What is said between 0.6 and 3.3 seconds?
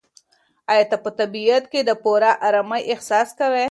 ایا ته په طبیعت کې د پوره ارامۍ احساس